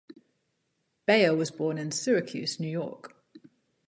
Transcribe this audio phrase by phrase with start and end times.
[1.05, 3.15] Bayer was born in Syracuse, New York.